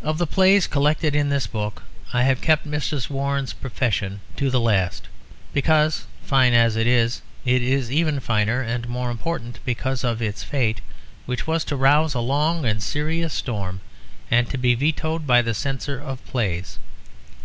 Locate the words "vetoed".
14.76-15.26